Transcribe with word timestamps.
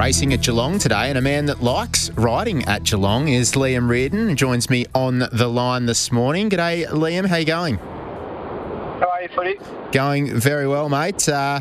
racing 0.00 0.32
at 0.32 0.40
Geelong 0.40 0.78
today, 0.78 1.10
and 1.10 1.18
a 1.18 1.20
man 1.20 1.44
that 1.44 1.62
likes 1.62 2.08
riding 2.12 2.64
at 2.64 2.84
Geelong 2.84 3.28
is 3.28 3.52
Liam 3.52 3.86
Riordan. 3.86 4.34
Joins 4.34 4.70
me 4.70 4.86
on 4.94 5.18
the 5.18 5.46
line 5.46 5.84
this 5.84 6.10
morning. 6.10 6.48
G'day, 6.48 6.86
Liam. 6.86 7.26
How 7.26 7.36
you 7.36 7.44
going? 7.44 7.76
How 7.76 9.10
are 9.10 9.22
you, 9.22 9.28
footy? 9.28 9.58
Going 9.92 10.34
very 10.40 10.66
well, 10.66 10.88
mate. 10.88 11.28
Uh, 11.28 11.60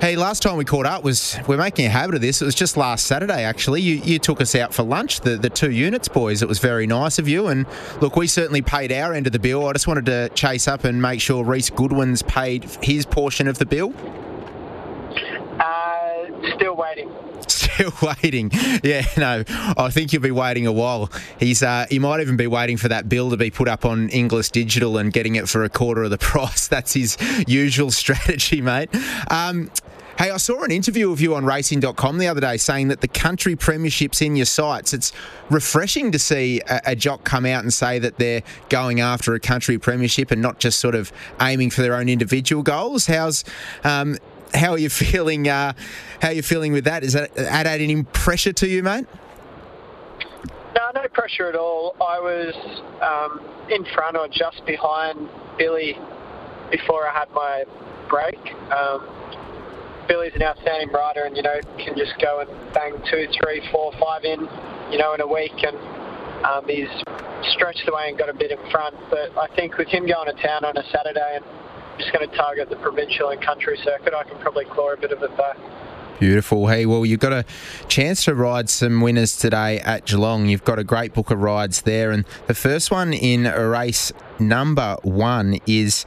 hey, 0.00 0.16
last 0.16 0.42
time 0.42 0.56
we 0.56 0.64
caught 0.64 0.86
up 0.86 1.04
was 1.04 1.38
we're 1.46 1.56
making 1.56 1.86
a 1.86 1.88
habit 1.88 2.16
of 2.16 2.20
this. 2.20 2.42
It 2.42 2.46
was 2.46 2.56
just 2.56 2.76
last 2.76 3.06
Saturday, 3.06 3.44
actually. 3.44 3.80
You, 3.80 3.94
you 3.98 4.18
took 4.18 4.40
us 4.40 4.56
out 4.56 4.74
for 4.74 4.82
lunch, 4.82 5.20
the, 5.20 5.36
the 5.36 5.48
two 5.48 5.70
units, 5.70 6.08
boys. 6.08 6.42
It 6.42 6.48
was 6.48 6.58
very 6.58 6.88
nice 6.88 7.20
of 7.20 7.28
you. 7.28 7.46
And 7.46 7.64
look, 8.00 8.16
we 8.16 8.26
certainly 8.26 8.60
paid 8.60 8.90
our 8.90 9.14
end 9.14 9.28
of 9.28 9.32
the 9.32 9.38
bill. 9.38 9.68
I 9.68 9.72
just 9.72 9.86
wanted 9.86 10.06
to 10.06 10.30
chase 10.30 10.66
up 10.66 10.82
and 10.82 11.00
make 11.00 11.20
sure 11.20 11.44
Reese 11.44 11.70
Goodwin's 11.70 12.24
paid 12.24 12.64
his 12.82 13.06
portion 13.06 13.46
of 13.46 13.58
the 13.58 13.66
bill. 13.66 13.94
Uh, 15.60 16.56
still 16.56 16.74
waiting. 16.74 17.08
Still 17.46 17.77
waiting. 18.22 18.50
Yeah, 18.82 19.06
no, 19.16 19.44
I 19.48 19.90
think 19.90 20.12
you'll 20.12 20.22
be 20.22 20.30
waiting 20.30 20.66
a 20.66 20.72
while. 20.72 21.10
He's 21.38 21.62
uh, 21.62 21.86
he 21.90 21.98
might 21.98 22.20
even 22.20 22.36
be 22.36 22.46
waiting 22.46 22.76
for 22.76 22.88
that 22.88 23.08
bill 23.08 23.30
to 23.30 23.36
be 23.36 23.50
put 23.50 23.68
up 23.68 23.84
on 23.84 24.08
Inglis 24.10 24.50
Digital 24.50 24.98
and 24.98 25.12
getting 25.12 25.36
it 25.36 25.48
for 25.48 25.64
a 25.64 25.68
quarter 25.68 26.04
of 26.04 26.10
the 26.10 26.18
price. 26.28 26.68
That's 26.68 26.94
his 26.94 27.16
usual 27.46 27.90
strategy, 27.90 28.60
mate. 28.60 28.90
Um, 29.30 29.70
Hey, 30.18 30.32
I 30.32 30.36
saw 30.38 30.64
an 30.64 30.72
interview 30.72 31.12
of 31.12 31.20
you 31.20 31.36
on 31.36 31.44
racing.com 31.44 32.18
the 32.18 32.26
other 32.26 32.40
day 32.40 32.56
saying 32.56 32.88
that 32.88 33.02
the 33.02 33.06
country 33.06 33.54
premiership's 33.54 34.20
in 34.20 34.34
your 34.34 34.46
sights. 34.46 34.92
It's 34.92 35.12
refreshing 35.48 36.10
to 36.10 36.18
see 36.18 36.60
a, 36.68 36.80
a, 36.86 36.96
jock 36.96 37.22
come 37.22 37.46
out 37.46 37.62
and 37.62 37.72
say 37.72 38.00
that 38.00 38.18
they're 38.18 38.42
going 38.68 38.98
after 38.98 39.34
a 39.34 39.38
country 39.38 39.78
premiership 39.78 40.32
and 40.32 40.42
not 40.42 40.58
just 40.58 40.80
sort 40.80 40.96
of 40.96 41.12
aiming 41.40 41.70
for 41.70 41.82
their 41.82 41.94
own 41.94 42.08
individual 42.08 42.64
goals. 42.64 43.06
How's 43.06 43.44
um, 43.84 44.16
how 44.54 44.72
are 44.72 44.78
you 44.78 44.88
feeling? 44.90 45.48
Uh, 45.48 45.72
how 46.20 46.28
are 46.28 46.34
you 46.34 46.42
feeling 46.42 46.72
with 46.72 46.84
that? 46.84 47.04
Is 47.04 47.12
that 47.12 47.36
add 47.38 47.66
any 47.66 48.02
pressure 48.02 48.52
to 48.54 48.68
you, 48.68 48.82
mate? 48.82 49.06
No, 50.74 50.90
no 50.94 51.08
pressure 51.08 51.48
at 51.48 51.56
all. 51.56 51.96
I 52.00 52.20
was 52.20 52.54
um, 53.02 53.40
in 53.70 53.84
front 53.94 54.16
or 54.16 54.28
just 54.28 54.64
behind 54.66 55.28
Billy 55.56 55.96
before 56.70 57.06
I 57.08 57.12
had 57.12 57.30
my 57.32 57.64
break. 58.08 58.38
Um, 58.70 59.06
Billy's 60.08 60.32
an 60.34 60.42
outstanding 60.42 60.88
rider, 60.90 61.24
and 61.24 61.36
you 61.36 61.42
know 61.42 61.60
can 61.78 61.96
just 61.96 62.18
go 62.20 62.40
and 62.40 62.48
bang 62.72 62.94
two, 63.10 63.28
three, 63.42 63.62
four, 63.70 63.92
five 64.00 64.24
in, 64.24 64.48
you 64.90 64.98
know, 64.98 65.12
in 65.14 65.20
a 65.20 65.26
week, 65.26 65.52
and 65.52 65.76
um, 66.44 66.64
he's 66.66 66.88
stretched 67.52 67.88
away 67.88 68.08
and 68.08 68.18
got 68.18 68.28
a 68.28 68.34
bit 68.34 68.50
in 68.50 68.58
front. 68.70 68.96
But 69.10 69.36
I 69.36 69.48
think 69.54 69.76
with 69.76 69.88
him 69.88 70.06
going 70.06 70.34
to 70.34 70.42
town 70.42 70.64
on 70.64 70.76
a 70.76 70.84
Saturday 70.90 71.36
and 71.36 71.44
just 71.98 72.12
going 72.12 72.28
to 72.28 72.36
target 72.36 72.70
the 72.70 72.76
provincial 72.76 73.30
and 73.30 73.40
country 73.40 73.78
circuit, 73.84 74.14
I 74.14 74.24
can 74.24 74.38
probably 74.38 74.64
claw 74.64 74.92
a 74.92 74.96
bit 74.96 75.12
of 75.12 75.22
it 75.22 75.36
back. 75.36 75.56
Beautiful. 76.18 76.66
Hey, 76.66 76.84
well, 76.84 77.06
you've 77.06 77.20
got 77.20 77.32
a 77.32 77.44
chance 77.86 78.24
to 78.24 78.34
ride 78.34 78.68
some 78.68 79.00
winners 79.00 79.36
today 79.36 79.78
at 79.78 80.04
Geelong. 80.04 80.48
You've 80.48 80.64
got 80.64 80.80
a 80.80 80.84
great 80.84 81.14
book 81.14 81.30
of 81.30 81.40
rides 81.40 81.82
there. 81.82 82.10
And 82.10 82.24
the 82.48 82.54
first 82.54 82.90
one 82.90 83.12
in 83.12 83.44
race 83.44 84.12
number 84.40 84.96
one 85.02 85.60
is 85.64 86.04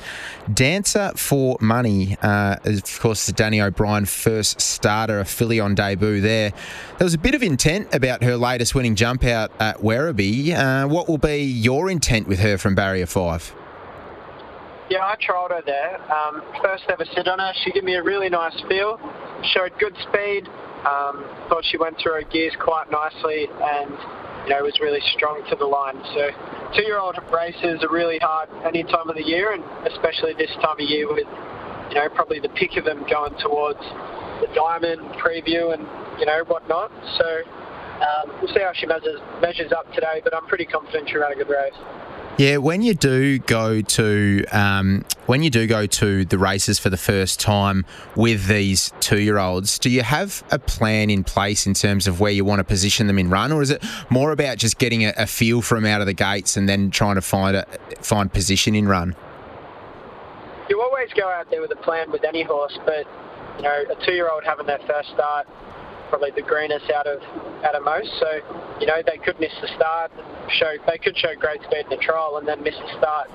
Dancer 0.53 1.13
for 1.15 1.57
Money. 1.61 2.17
Uh, 2.21 2.57
of 2.65 2.99
course, 2.99 3.25
the 3.25 3.31
Danny 3.31 3.61
O'Brien, 3.61 4.03
first 4.05 4.59
starter, 4.59 5.21
a 5.21 5.25
filly 5.25 5.61
on 5.61 5.75
debut 5.75 6.19
there. 6.19 6.51
There 6.97 7.05
was 7.05 7.13
a 7.13 7.19
bit 7.19 7.33
of 7.33 7.41
intent 7.41 7.93
about 7.95 8.21
her 8.21 8.35
latest 8.35 8.75
winning 8.75 8.95
jump 8.95 9.23
out 9.23 9.53
at 9.61 9.77
Werribee. 9.77 10.53
Uh, 10.53 10.89
what 10.89 11.07
will 11.07 11.19
be 11.19 11.41
your 11.41 11.89
intent 11.89 12.27
with 12.27 12.39
her 12.39 12.57
from 12.57 12.75
Barrier 12.75 13.05
5? 13.05 13.60
Yeah, 14.91 15.07
I 15.07 15.15
trialled 15.15 15.55
her 15.55 15.63
there. 15.65 15.95
Um, 16.11 16.43
first 16.61 16.83
ever 16.91 17.05
sit 17.15 17.25
on 17.25 17.39
her. 17.39 17.53
She 17.63 17.71
gave 17.71 17.85
me 17.85 17.95
a 17.95 18.03
really 18.03 18.27
nice 18.27 18.51
feel. 18.67 18.99
Showed 19.55 19.71
good 19.79 19.95
speed. 20.03 20.51
Um, 20.83 21.23
thought 21.47 21.63
she 21.63 21.77
went 21.77 21.95
through 22.03 22.19
her 22.19 22.27
gears 22.27 22.51
quite 22.59 22.91
nicely 22.91 23.47
and 23.47 23.95
you 24.43 24.51
know 24.51 24.67
was 24.67 24.75
really 24.83 24.99
strong 25.15 25.47
to 25.47 25.55
the 25.55 25.63
line. 25.63 25.95
So 26.11 26.27
two-year-old 26.75 27.15
races 27.31 27.79
are 27.87 27.93
really 27.93 28.19
hard 28.19 28.49
any 28.67 28.83
time 28.83 29.07
of 29.07 29.15
the 29.15 29.23
year, 29.23 29.55
and 29.55 29.63
especially 29.87 30.35
this 30.35 30.51
time 30.59 30.75
of 30.75 30.83
year 30.83 31.07
with 31.07 31.23
you 31.87 31.95
know 31.95 32.11
probably 32.11 32.43
the 32.43 32.51
pick 32.59 32.75
of 32.75 32.83
them 32.83 33.07
going 33.07 33.31
towards 33.39 33.79
the 34.43 34.51
diamond 34.51 35.07
preview 35.23 35.71
and 35.71 35.87
you 36.19 36.25
know 36.27 36.43
whatnot. 36.51 36.91
So 37.15 37.27
um, 38.03 38.43
we'll 38.43 38.51
see 38.51 38.59
how 38.59 38.75
she 38.75 38.91
measures 38.91 39.23
measures 39.39 39.71
up 39.71 39.87
today, 39.95 40.19
but 40.19 40.35
I'm 40.35 40.51
pretty 40.51 40.65
confident 40.65 41.07
she'll 41.07 41.21
run 41.23 41.31
a 41.31 41.35
good 41.39 41.47
race. 41.47 41.79
Yeah, 42.37 42.57
when 42.57 42.81
you 42.81 42.93
do 42.93 43.39
go 43.39 43.81
to 43.81 44.45
um, 44.51 45.05
when 45.27 45.43
you 45.43 45.49
do 45.49 45.67
go 45.67 45.85
to 45.85 46.25
the 46.25 46.37
races 46.37 46.79
for 46.79 46.89
the 46.89 46.97
first 46.97 47.39
time 47.39 47.85
with 48.15 48.47
these 48.47 48.93
two-year-olds, 48.99 49.77
do 49.77 49.89
you 49.89 50.01
have 50.01 50.43
a 50.49 50.57
plan 50.57 51.09
in 51.09 51.23
place 51.23 51.67
in 51.67 51.73
terms 51.73 52.07
of 52.07 52.19
where 52.19 52.31
you 52.31 52.43
want 52.43 52.59
to 52.59 52.63
position 52.63 53.07
them 53.07 53.19
in 53.19 53.29
run, 53.29 53.51
or 53.51 53.61
is 53.61 53.69
it 53.69 53.83
more 54.09 54.31
about 54.31 54.57
just 54.57 54.79
getting 54.79 55.03
a, 55.03 55.13
a 55.17 55.27
feel 55.27 55.61
for 55.61 55.75
them 55.75 55.85
out 55.85 56.01
of 56.01 56.07
the 56.07 56.13
gates 56.13 56.57
and 56.57 56.67
then 56.67 56.89
trying 56.89 57.15
to 57.15 57.21
find 57.21 57.55
a, 57.55 57.65
find 57.99 58.31
position 58.33 58.75
in 58.75 58.87
run? 58.87 59.15
You 60.69 60.81
always 60.81 61.09
go 61.13 61.27
out 61.29 61.51
there 61.51 61.61
with 61.61 61.71
a 61.71 61.81
plan 61.83 62.11
with 62.11 62.23
any 62.23 62.43
horse, 62.43 62.77
but 62.85 63.05
you 63.57 63.63
know, 63.63 63.83
a 63.91 64.05
two-year-old 64.05 64.45
having 64.45 64.65
their 64.65 64.79
first 64.87 65.09
start 65.09 65.47
probably 66.11 66.29
the 66.35 66.43
greenest 66.43 66.91
out 66.91 67.07
of 67.07 67.23
out 67.63 67.73
of 67.73 67.83
most. 67.83 68.11
So, 68.19 68.29
you 68.79 68.85
know, 68.85 69.01
they 69.01 69.17
could 69.17 69.39
miss 69.39 69.53
the 69.61 69.67
start, 69.75 70.11
show 70.59 70.75
they 70.85 70.99
could 70.99 71.17
show 71.17 71.33
great 71.39 71.63
speed 71.63 71.85
in 71.89 71.89
the 71.89 72.03
trial 72.03 72.37
and 72.37 72.47
then 72.47 72.61
miss 72.61 72.75
the 72.75 72.97
start. 72.99 73.31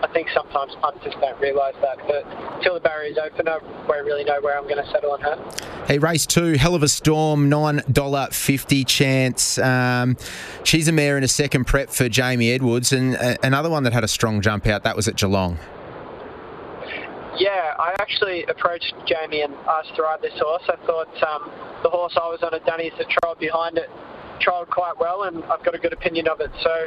I 0.00 0.06
think 0.12 0.28
sometimes 0.32 0.76
punters 0.80 1.12
don't 1.20 1.40
realise 1.40 1.74
that, 1.82 1.98
but 2.06 2.24
until 2.56 2.74
the 2.74 2.80
barrier's 2.80 3.18
open, 3.18 3.48
I 3.48 3.58
won't 3.88 4.06
really 4.06 4.22
know 4.22 4.40
where 4.40 4.56
I'm 4.56 4.62
going 4.62 4.76
to 4.76 4.88
settle 4.92 5.10
on 5.10 5.20
her. 5.22 5.36
Hey, 5.86 5.98
race 5.98 6.24
two, 6.24 6.52
hell 6.52 6.76
of 6.76 6.84
a 6.84 6.88
storm, 6.88 7.48
nine 7.48 7.82
dollar 7.90 8.28
fifty 8.30 8.84
chance. 8.84 9.58
Um, 9.58 10.16
she's 10.62 10.86
a 10.86 10.92
mare 10.92 11.18
in 11.18 11.24
a 11.24 11.28
second 11.28 11.66
prep 11.66 11.90
for 11.90 12.08
Jamie 12.08 12.52
Edwards, 12.52 12.92
and 12.92 13.16
uh, 13.16 13.36
another 13.42 13.70
one 13.70 13.82
that 13.82 13.92
had 13.92 14.04
a 14.04 14.08
strong 14.08 14.40
jump 14.40 14.66
out. 14.68 14.84
That 14.84 14.94
was 14.94 15.08
at 15.08 15.16
Geelong. 15.16 15.58
Yeah, 17.36 17.67
actually 17.98 18.44
approached 18.44 18.94
Jamie 19.06 19.42
and 19.42 19.54
asked 19.68 19.94
to 19.96 20.02
ride 20.02 20.22
this 20.22 20.38
horse. 20.38 20.62
I 20.68 20.76
thought 20.86 21.22
um, 21.22 21.50
the 21.82 21.90
horse 21.90 22.16
I 22.16 22.28
was 22.28 22.42
on 22.42 22.54
at 22.54 22.64
Dunny's, 22.64 22.92
the 22.96 23.04
trial 23.04 23.34
behind 23.34 23.76
it, 23.76 23.90
trialled 24.40 24.68
quite 24.70 24.98
well, 24.98 25.24
and 25.24 25.42
I've 25.44 25.64
got 25.64 25.74
a 25.74 25.78
good 25.78 25.92
opinion 25.92 26.28
of 26.28 26.40
it. 26.40 26.50
So 26.62 26.86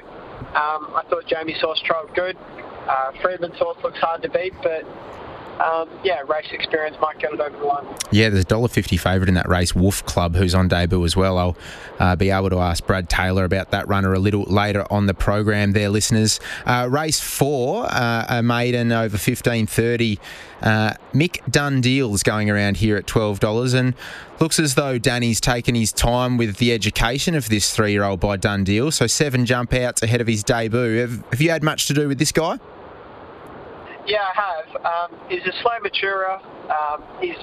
um, 0.55 0.91
I 0.95 1.03
thought 1.09 1.27
Jamie's 1.27 1.59
horse 1.59 1.83
trialled 1.85 2.15
good. 2.15 2.37
Uh, 2.87 3.11
Freedman's 3.21 3.57
horse 3.59 3.77
looks 3.83 3.99
hard 3.99 4.21
to 4.23 4.29
beat, 4.29 4.53
but 4.63 4.83
um, 5.63 5.89
yeah, 6.03 6.21
race 6.21 6.47
experience 6.51 6.97
might 7.01 7.19
get 7.19 7.33
it 7.33 7.39
over 7.39 7.55
the 7.55 7.63
line. 7.63 7.85
Yeah, 8.11 8.29
there's 8.29 8.43
a 8.43 8.47
dollar 8.47 8.67
fifty 8.67 8.97
favourite 8.97 9.29
in 9.29 9.35
that 9.35 9.47
race, 9.47 9.75
Wolf 9.75 10.05
Club, 10.05 10.35
who's 10.35 10.55
on 10.55 10.67
debut 10.67 11.03
as 11.05 11.15
well. 11.15 11.37
I'll 11.37 11.57
uh, 11.99 12.15
be 12.15 12.29
able 12.29 12.49
to 12.49 12.59
ask 12.59 12.85
Brad 12.85 13.09
Taylor 13.09 13.43
about 13.43 13.71
that 13.71 13.87
runner 13.87 14.13
a 14.13 14.19
little 14.19 14.43
later 14.43 14.85
on 14.91 15.05
the 15.05 15.13
program. 15.13 15.71
There, 15.73 15.89
listeners. 15.89 16.39
Uh, 16.65 16.87
race 16.89 17.19
four, 17.19 17.85
uh, 17.89 18.25
a 18.29 18.43
maiden 18.43 18.91
over 18.91 19.17
fifteen 19.17 19.67
thirty. 19.67 20.19
Uh, 20.61 20.93
Mick 21.13 21.41
Dundeel's 21.49 22.21
going 22.21 22.49
around 22.49 22.77
here 22.77 22.95
at 22.95 23.07
twelve 23.07 23.39
dollars, 23.39 23.73
and 23.73 23.95
looks 24.39 24.59
as 24.59 24.75
though 24.75 24.97
Danny's 24.97 25.41
taken 25.41 25.75
his 25.75 25.91
time 25.91 26.37
with 26.37 26.57
the 26.57 26.71
education 26.71 27.35
of 27.35 27.49
this 27.49 27.75
three-year-old 27.75 28.19
by 28.19 28.37
Dundeel. 28.37 28.91
So 28.91 29.07
seven 29.07 29.45
jump 29.45 29.73
outs 29.73 30.01
ahead 30.01 30.21
of 30.21 30.27
his 30.27 30.43
debut. 30.43 30.99
Have, 30.99 31.25
have 31.31 31.41
you 31.41 31.49
had 31.49 31.63
much 31.63 31.87
to 31.87 31.93
do 31.93 32.07
with 32.07 32.19
this 32.19 32.31
guy? 32.31 32.59
Yeah, 34.11 34.17
I 34.35 34.41
have. 34.41 34.75
Um, 34.85 35.19
he's 35.29 35.45
a 35.47 35.53
slow 35.61 35.79
maturer. 35.81 36.33
Um, 36.69 37.01
he's 37.21 37.37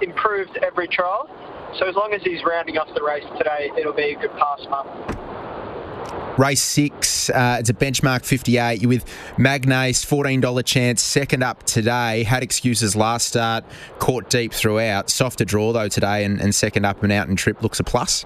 improved 0.00 0.56
every 0.58 0.86
trial. 0.86 1.28
So 1.76 1.88
as 1.88 1.96
long 1.96 2.14
as 2.14 2.22
he's 2.22 2.44
rounding 2.44 2.78
off 2.78 2.86
the 2.94 3.02
race 3.02 3.24
today, 3.36 3.72
it'll 3.76 3.92
be 3.92 4.12
a 4.12 4.18
good 4.20 4.30
pass 4.38 4.64
month. 4.70 6.38
Race 6.38 6.62
six, 6.62 7.30
uh, 7.30 7.56
it's 7.58 7.68
a 7.68 7.74
benchmark 7.74 8.24
58. 8.24 8.80
You're 8.80 8.90
with 8.90 9.04
Magnace, 9.38 10.04
$14 10.04 10.64
chance, 10.64 11.02
second 11.02 11.42
up 11.42 11.64
today. 11.64 12.22
Had 12.22 12.44
excuses 12.44 12.94
last 12.94 13.26
start, 13.26 13.64
caught 13.98 14.30
deep 14.30 14.52
throughout. 14.52 15.10
Softer 15.10 15.44
draw 15.44 15.72
though 15.72 15.88
today, 15.88 16.24
and, 16.24 16.40
and 16.40 16.54
second 16.54 16.84
up 16.84 17.02
and 17.02 17.10
out 17.10 17.26
and 17.26 17.36
trip 17.36 17.60
looks 17.60 17.80
a 17.80 17.84
plus. 17.84 18.24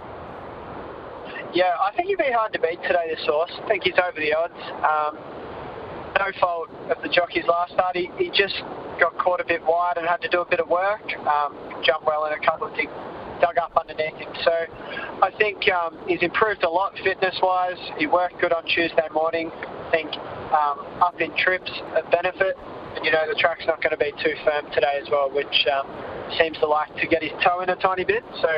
Yeah, 1.55 1.73
I 1.81 1.91
think 1.97 2.09
he'd 2.09 2.19
be 2.19 2.31
hard 2.33 2.53
to 2.53 2.59
beat 2.59 2.83
today, 2.83 3.15
this 3.15 3.25
horse. 3.25 3.53
I 3.65 3.67
think 3.67 3.85
he's 3.85 3.99
over 3.99 4.21
the 4.21 4.35
odds. 4.35 4.53
Um, 4.85 5.39
no 6.19 6.31
fault 6.41 6.69
of 6.91 7.01
the 7.03 7.09
jockey's 7.09 7.47
last 7.47 7.73
start. 7.73 7.97
He, 7.97 8.11
he 8.19 8.31
just 8.35 8.55
got 8.99 9.17
caught 9.19 9.41
a 9.41 9.47
bit 9.47 9.63
wide 9.65 9.97
and 9.97 10.07
had 10.07 10.21
to 10.23 10.29
do 10.29 10.41
a 10.41 10.49
bit 10.49 10.61
of 10.61 10.69
work. 10.69 11.07
Um, 11.27 11.55
jumped 11.87 12.07
well 12.07 12.27
in 12.27 12.33
a 12.33 12.43
couple 12.45 12.67
of 12.67 12.75
things, 12.75 12.91
dug 13.41 13.57
up 13.59 13.73
underneath 13.79 14.19
him. 14.19 14.29
So 14.43 14.53
I 15.23 15.31
think 15.39 15.69
um, 15.71 15.99
he's 16.07 16.23
improved 16.23 16.65
a 16.65 16.71
lot 16.71 16.95
fitness-wise. 17.03 17.79
He 17.99 18.07
worked 18.07 18.41
good 18.41 18.53
on 18.53 18.65
Tuesday 18.67 19.07
morning. 19.15 19.51
I 19.55 19.91
think 19.91 20.11
um, 20.51 20.83
up 21.01 21.21
in 21.21 21.31
trips 21.37 21.71
a 21.95 22.03
benefit. 22.11 22.59
And 22.97 23.05
you 23.05 23.13
know 23.13 23.29
the 23.29 23.39
track's 23.39 23.67
not 23.67 23.83
going 23.83 23.93
to 23.93 24.01
be 24.01 24.13
too 24.23 24.35
firm 24.45 24.67
today 24.73 24.99
as 25.01 25.09
well, 25.11 25.31
which 25.31 25.67
um, 25.71 25.87
seems 26.39 26.59
to 26.59 26.67
like 26.67 26.89
to 26.97 27.07
get 27.07 27.23
his 27.23 27.33
toe 27.45 27.61
in 27.61 27.71
a 27.71 27.77
tiny 27.77 28.05
bit. 28.05 28.25
So 28.41 28.49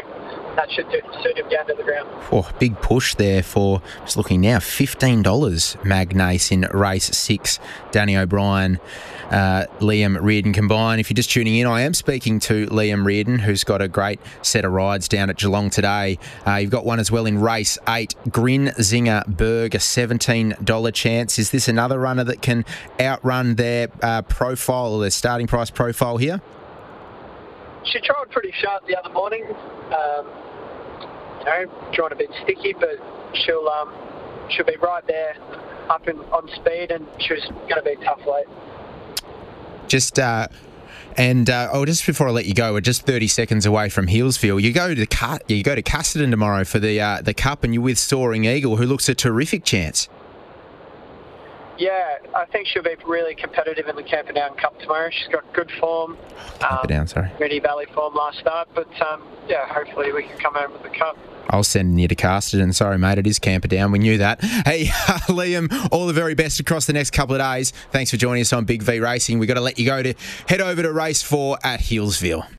that 0.57 0.71
should 0.71 0.87
suit 0.91 1.37
him 1.37 1.49
down 1.49 1.67
to 1.67 1.75
the 1.75 1.83
ground. 1.83 2.09
Oh, 2.33 2.51
big 2.59 2.81
push 2.81 3.15
there 3.15 3.43
for 3.43 3.83
just 4.05 4.17
looking 4.17 4.41
now 4.41 4.61
fifteen 4.61 5.23
dollars 5.23 5.77
Magnace 5.85 6.51
in 6.51 6.63
race 6.73 7.07
six. 7.07 7.59
Danny 7.91 8.17
O'Brien, 8.17 8.79
uh, 9.31 9.67
Liam 9.81 10.21
Riordan 10.21 10.53
combined. 10.53 11.01
If 11.01 11.11
you're 11.11 11.17
just 11.17 11.31
tuning 11.31 11.57
in, 11.57 11.67
I 11.67 11.83
am 11.83 11.95
speaking 11.95 12.39
to 12.41 12.67
Liam 12.67 13.05
Riordan, 13.05 13.41
who's 13.41 13.65
got 13.65 13.83
a 13.83 13.89
great 13.89 14.21
set 14.43 14.65
of 14.65 14.73
rides 14.73 15.09
down 15.09 15.31
at 15.31 15.37
Geelong 15.39 15.71
today. 15.71 16.19
Uh, 16.47 16.57
you've 16.57 16.71
got 16.71 16.85
one 16.85 17.01
as 17.01 17.11
well 17.11 17.27
in 17.27 17.41
race 17.41 17.79
eight, 17.89 18.15
Grin 18.31 18.67
Zinger 18.79 19.27
Berg, 19.27 19.75
a 19.75 19.81
seventeen 19.81 20.55
dollar 20.63 20.91
chance. 20.91 21.39
Is 21.39 21.51
this 21.51 21.69
another 21.69 21.99
runner 21.99 22.25
that 22.25 22.43
can 22.43 22.65
outrun 23.01 23.57
their 23.57 23.89
uh, 24.03 24.23
profile 24.23 24.95
or 24.95 25.01
their 25.01 25.11
starting 25.11 25.47
price 25.47 25.71
profile 25.71 26.17
here? 26.17 26.41
She 27.85 28.01
tried 28.01 28.31
pretty 28.31 28.53
sharp 28.61 28.87
the 28.87 28.99
other 28.99 29.11
morning. 29.11 29.45
Um, 29.45 30.27
you 31.41 31.47
know, 31.47 32.07
a 32.07 32.15
bit 32.15 32.31
sticky, 32.43 32.75
but 32.75 32.99
she'll 33.35 33.69
um, 33.69 33.93
she'll 34.51 34.67
be 34.67 34.77
right 34.77 35.07
there, 35.07 35.37
up 35.89 36.07
in, 36.09 36.19
on 36.19 36.49
speed, 36.57 36.91
and 36.91 37.07
she's 37.19 37.45
going 37.45 37.77
to 37.77 37.83
be 37.83 37.97
tough 38.05 38.21
late. 38.27 38.47
Just. 39.89 40.19
Uh, 40.19 40.49
and 41.17 41.51
uh, 41.51 41.69
oh, 41.73 41.85
just 41.85 42.07
before 42.07 42.29
I 42.29 42.31
let 42.31 42.47
you 42.47 42.55
go, 42.55 42.73
we're 42.73 42.81
just 42.81 43.03
30 43.05 43.27
seconds 43.27 43.67
away 43.67 43.89
from 43.89 44.07
Healesville. 44.07 44.63
You 44.63 44.73
go 44.73 44.95
to 44.95 45.07
Cut, 45.07 45.43
you 45.51 45.63
go 45.63 45.75
to 45.75 45.83
Casterton 45.83 46.31
tomorrow 46.31 46.65
for 46.65 46.79
the 46.79 47.01
uh, 47.01 47.21
the 47.21 47.35
Cup, 47.35 47.65
and 47.65 47.75
you're 47.75 47.83
with 47.83 47.99
Soaring 47.99 48.45
Eagle, 48.45 48.77
who 48.77 48.87
looks 48.87 49.09
a 49.09 49.15
terrific 49.15 49.65
chance. 49.65 50.09
Yeah, 51.81 52.19
I 52.37 52.45
think 52.45 52.67
she'll 52.67 52.83
be 52.83 52.95
really 53.07 53.35
competitive 53.35 53.89
in 53.89 53.97
the 53.97 54.03
Camperdown 54.03 54.55
Cup 54.59 54.79
tomorrow. 54.81 55.09
She's 55.11 55.29
got 55.29 55.51
good 55.55 55.71
form. 55.81 56.19
Camperdown, 56.59 57.01
um, 57.01 57.07
sorry. 57.07 57.29
Moonee 57.41 57.63
Valley 57.63 57.87
form 57.95 58.15
last 58.15 58.39
start, 58.39 58.69
but 58.75 58.87
um, 59.01 59.23
yeah, 59.49 59.67
hopefully 59.67 60.13
we 60.13 60.25
can 60.25 60.37
come 60.37 60.55
home 60.55 60.75
with 60.75 60.83
the 60.83 60.91
cup. 60.91 61.17
I'll 61.49 61.65
send 61.65 61.99
you 61.99 62.07
to 62.07 62.15
Casterton. 62.15 62.75
Sorry, 62.75 62.99
mate, 62.99 63.17
it 63.17 63.27
is 63.27 63.39
Camperdown. 63.39 63.93
We 63.93 63.99
knew 63.99 64.19
that. 64.19 64.45
Hey, 64.45 64.85
Liam, 65.27 65.89
all 65.91 66.07
the 66.07 66.13
very 66.13 66.35
best 66.35 66.61
across 66.61 66.85
the 66.85 66.93
next 66.93 67.13
couple 67.13 67.35
of 67.35 67.41
days. 67.41 67.73
Thanks 67.93 68.11
for 68.11 68.19
joining 68.19 68.43
us 68.43 68.53
on 68.53 68.67
Big 68.67 68.83
V 68.83 69.01
Racing. 69.01 69.39
We've 69.39 69.49
got 69.49 69.55
to 69.55 69.63
let 69.63 69.79
you 69.79 69.87
go 69.87 70.03
to 70.03 70.13
head 70.49 70.61
over 70.61 70.83
to 70.83 70.93
race 70.93 71.23
four 71.23 71.57
at 71.65 71.81
Healesville. 71.81 72.47